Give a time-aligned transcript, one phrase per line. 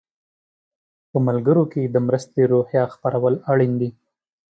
[1.09, 3.89] په ملګرو کې د مرستې روحیه خپرول اړین دي.